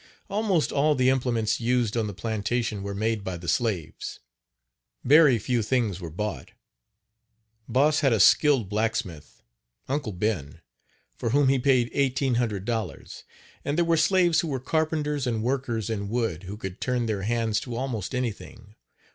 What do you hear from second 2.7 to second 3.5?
were made by the